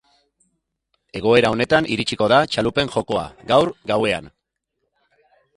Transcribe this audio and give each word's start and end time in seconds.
Egoera 1.19 1.51
honetan 1.55 1.89
iritsiko 1.97 2.29
da 2.35 2.39
txalupen 2.55 2.91
jokoa, 2.97 3.27
gaur 3.53 3.73
gauean. 3.93 4.31